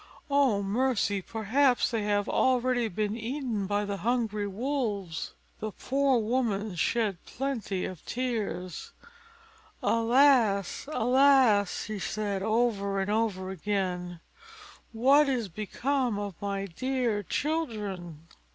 Oh 0.31 0.63
mercy! 0.63 1.21
perhaps 1.21 1.91
they 1.91 2.01
have 2.05 2.27
already 2.27 2.87
been 2.87 3.15
eaten 3.15 3.67
by 3.67 3.85
the 3.85 3.97
hungry 3.97 4.47
wolves!" 4.47 5.33
The 5.59 5.69
poor 5.69 6.17
woman 6.17 6.73
shed 6.73 7.23
plenty 7.23 7.85
of 7.85 8.03
tears: 8.03 8.93
"Alas! 9.83 10.89
alas!" 10.91 11.69
said 11.69 12.41
she, 12.41 12.43
over 12.43 12.99
and 12.99 13.11
over 13.11 13.51
again, 13.51 14.21
"what 14.91 15.29
is 15.29 15.49
become 15.49 16.17
of 16.17 16.33
my 16.41 16.65
dear 16.65 17.21
children?" 17.21 18.25